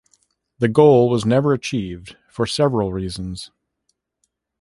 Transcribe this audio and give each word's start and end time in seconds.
This 0.57 0.71
goal 0.71 1.09
was 1.11 1.27
never 1.27 1.53
achieved 1.53 2.17
for 2.27 2.47
several 2.47 2.91
reasons. 2.91 3.51